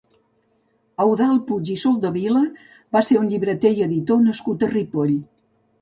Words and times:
Eudald 1.05 1.43
Puig 1.51 1.71
i 1.75 1.77
Soldevila 1.83 2.43
va 2.97 3.05
ser 3.11 3.21
un 3.23 3.31
llibreter 3.35 3.77
i 3.79 3.87
editor 3.91 4.27
nascut 4.29 4.71
a 4.71 4.77
Ripoll. 4.77 5.19